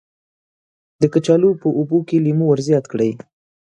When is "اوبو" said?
1.77-1.97